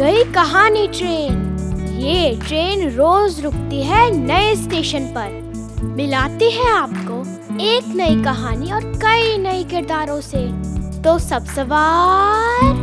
पुरानी 0.00 0.88
ट्रेन। 0.88 1.58
ये 2.00 2.40
ट्रेन 2.46 2.90
रोज 2.90 3.40
रुकती 3.40 3.82
है 3.82 4.10
नए 4.10 4.56
स्टेशन 4.56 5.06
पर। 5.06 5.30
मिलाती 5.84 6.50
है 6.50 6.70
आपको 6.72 7.18
एक 7.60 7.84
नई 7.86 8.24
कहानी 8.24 8.72
और 8.72 8.84
कई 8.84 9.38
नए 9.38 9.64
किरदारों 9.64 10.20
से। 10.20 10.46
तो 11.02 11.18
सब 11.18 11.44
सवार। 11.44 12.74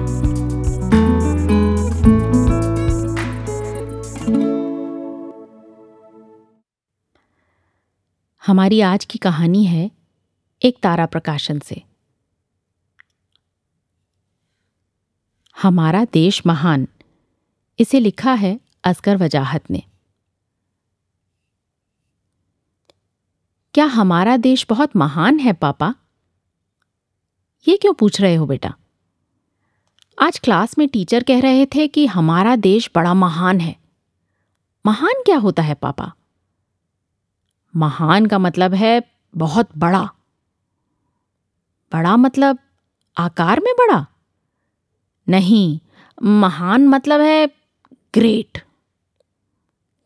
हमारी 8.45 8.81
आज 8.81 9.05
की 9.05 9.17
कहानी 9.17 9.65
है 9.65 9.91
एक 10.63 10.77
तारा 10.83 11.05
प्रकाशन 11.05 11.59
से। 11.59 11.83
हमारा 15.61 16.05
देश 16.13 16.43
महान। 16.47 16.87
इसे 17.79 17.99
लिखा 17.99 18.33
है 18.33 18.59
असगर 18.83 19.17
वजाहत 19.17 19.71
ने। 19.71 19.83
क्या 23.73 23.85
हमारा 23.85 24.37
देश 24.37 24.65
बहुत 24.69 24.95
महान 24.95 25.39
है 25.39 25.53
पापा? 25.53 25.95
ये 27.67 27.77
क्यों 27.77 27.93
पूछ 27.93 28.21
रहे 28.21 28.35
हो 28.35 28.45
बेटा? 28.45 28.75
आज 30.21 30.39
क्लास 30.39 30.77
में 30.77 30.87
टीचर 30.87 31.23
कह 31.23 31.39
रहे 31.39 31.65
थे 31.65 31.87
कि 31.87 32.05
हमारा 32.05 32.55
देश 32.55 32.91
बड़ा 32.95 33.13
महान 33.13 33.59
है। 33.59 33.75
महान 34.85 35.23
क्या 35.25 35.37
होता 35.37 35.63
है 35.63 35.73
पापा? 35.73 36.13
महान 37.75 38.25
का 38.25 38.39
मतलब 38.39 38.73
है 38.73 39.03
बहुत 39.35 39.69
बड़ा। 39.77 40.09
बड़ा 41.93 42.17
मतलब 42.17 42.59
आकार 43.17 43.59
में 43.59 43.73
बड़ा? 43.73 44.05
नहीं, 45.29 45.79
महान 46.23 46.87
मतलब 46.87 47.21
है 47.21 47.66
ग्रेट। 48.13 48.65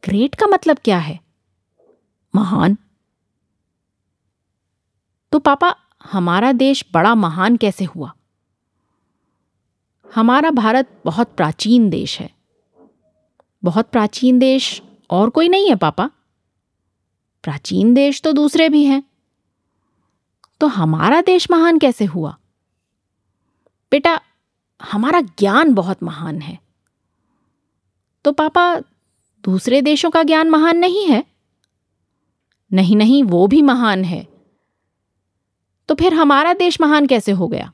ग्रेट 0.03 0.35
का 0.35 0.47
मतलब 0.47 0.77
क्या 0.77 0.97
है? 0.97 1.19
महान। 2.35 2.77
तो 5.31 5.39
पापा, 5.39 5.75
हमारा 6.03 6.51
देश 6.51 6.85
बड़ा 6.93 7.15
महान 7.15 7.57
कैसे 7.57 7.85
हुआ? 7.85 8.13
हमारा 10.15 10.51
भारत 10.51 11.01
बहुत 11.05 11.35
प्राचीन 11.35 11.89
देश 11.89 12.19
है। 12.19 12.35
बहुत 13.63 13.89
प्राचीन 13.89 14.39
देश 14.39 14.81
और 15.09 15.29
कोई 15.29 15.47
नहीं 15.47 15.69
है 15.69 15.75
पापा। 15.75 16.11
प्राचीन 17.43 17.93
देश 17.93 18.21
तो 18.21 18.33
दूसरे 18.33 18.69
भी 18.69 18.85
हैं। 18.85 19.03
तो 20.59 20.67
हमारा 20.67 21.21
देश 21.21 21.51
महान 21.51 21.79
कैसे 21.79 22.05
हुआ? 22.05 22.37
बेटा, 23.91 24.21
हमारा 24.83 25.21
ज्ञान 25.21 25.73
बहुत 25.73 26.03
महान 26.03 26.41
है। 26.41 26.70
तो 28.23 28.31
पापा, 28.31 28.79
दूसरे 29.43 29.81
देशों 29.81 30.09
का 30.09 30.23
ज्ञान 30.23 30.49
महान 30.49 30.77
नहीं 30.77 31.07
है? 31.07 31.25
नहीं 32.73 32.95
नहीं, 32.95 33.23
वो 33.23 33.47
भी 33.47 33.61
महान 33.61 34.03
है। 34.03 34.27
तो 35.87 35.95
फिर 35.95 36.13
हमारा 36.13 36.53
देश 36.53 36.81
महान 36.81 37.07
कैसे 37.07 37.31
हो 37.31 37.47
गया? 37.47 37.73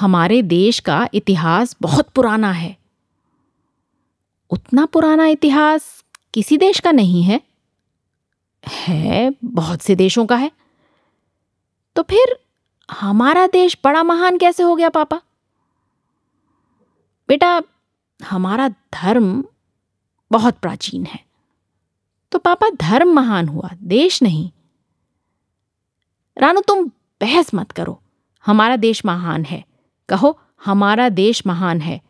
हमारे 0.00 0.42
देश 0.42 0.80
का 0.80 1.08
इतिहास 1.14 1.76
बहुत 1.82 2.08
पुराना 2.08 2.50
है। 2.50 2.76
उतना 4.50 4.86
पुराना 4.86 5.26
इतिहास 5.26 6.04
किसी 6.34 6.56
देश 6.56 6.80
का 6.80 6.92
नहीं 6.92 7.22
है। 7.22 7.40
है, 8.68 9.34
बहुत 9.44 9.80
से 9.80 9.94
देशों 9.94 10.26
का 10.26 10.36
है। 10.36 10.50
तो 11.96 12.02
फिर 12.02 12.40
हमारा 12.90 13.46
देश 13.46 13.78
बड़ा 13.84 14.02
महान 14.02 14.38
कैसे 14.38 14.62
हो 14.62 14.76
गया, 14.76 14.88
पापा? 14.88 15.22
बेटा 17.28 17.62
हमारा 18.20 18.68
धर्म 18.68 19.44
बहुत 20.30 20.58
प्राचीन 20.58 21.04
है। 21.06 21.20
तो 22.32 22.38
पापा, 22.38 22.70
धर्म 22.70 23.12
महान 23.12 23.48
हुआ, 23.48 23.70
देश 23.82 24.22
नहीं। 24.22 24.50
रानू, 26.36 26.60
तुम 26.60 26.88
बहस 27.20 27.54
मत 27.54 27.72
करो, 27.72 28.00
हमारा 28.44 28.76
देश 28.76 29.04
महान 29.04 29.44
है। 29.44 29.64
कहो, 30.08 30.38
हमारा 30.64 31.08
देश 31.08 31.46
महान 31.46 31.80
है। 31.80 32.00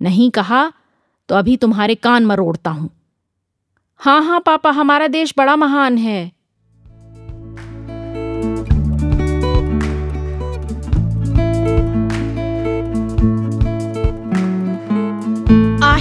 नहीं 0.00 0.30
कहा 0.30 0.72
तो 1.28 1.34
अभी 1.34 1.56
तुम्हारे 1.56 1.94
कान 1.94 2.26
मरोड़ता 2.26 2.70
हूँ। 2.70 2.90
हाँ 4.00 4.22
हाँ 4.24 4.40
पापा, 4.40 4.70
हमारा 4.70 5.06
देश 5.06 5.34
बड़ा 5.38 5.56
महान 5.56 5.98
है। 5.98 6.32